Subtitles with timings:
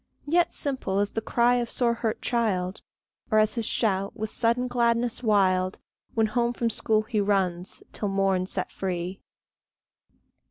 [0.25, 2.81] Yet simple as the cry of sore hurt child,
[3.29, 5.77] Or as his shout, with sudden gladness wild,
[6.15, 9.21] When home from school he runs, till morn set free.